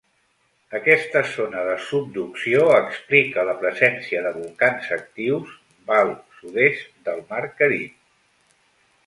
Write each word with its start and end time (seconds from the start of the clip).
Aquesta 0.77 1.19
zona 1.33 1.65
de 1.67 1.75
subducció 1.89 2.63
explica 2.77 3.43
la 3.51 3.55
presència 3.59 4.23
de 4.29 4.33
volcans 4.39 4.89
actius 4.97 5.53
val 5.93 6.15
sud-est 6.41 6.91
del 7.11 7.23
mar 7.31 7.45
Carib. 7.63 8.03